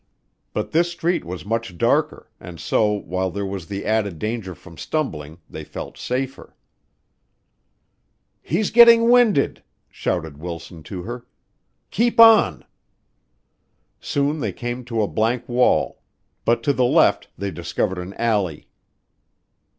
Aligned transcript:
But 0.55 0.71
this 0.71 0.89
street 0.89 1.23
was 1.23 1.45
much 1.45 1.77
darker, 1.77 2.27
and 2.39 2.59
so, 2.59 2.91
while 2.91 3.29
there 3.29 3.45
was 3.45 3.67
the 3.67 3.85
added 3.85 4.17
danger 4.17 4.55
from 4.55 4.75
stumbling, 4.75 5.37
they 5.47 5.63
felt 5.63 5.95
safer. 5.95 6.55
"He's 8.41 8.71
getting 8.71 9.09
winded," 9.11 9.61
shouted 9.91 10.39
Wilson 10.39 10.81
to 10.89 11.03
her. 11.03 11.27
"Keep 11.91 12.19
on." 12.19 12.65
Soon 13.99 14.39
they 14.39 14.51
came 14.51 14.83
to 14.85 15.03
a 15.03 15.07
blank 15.07 15.47
wall, 15.47 16.01
but 16.45 16.63
to 16.63 16.73
the 16.73 16.83
left 16.83 17.27
they 17.37 17.51
discovered 17.51 17.99
an 17.99 18.15
alley. 18.15 18.65